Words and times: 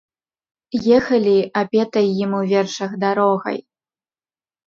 Ехалі 0.97 1.33
апетай 1.61 2.07
ім 2.27 2.31
у 2.37 2.41
вершах 2.53 2.91
дарогай. 3.05 3.57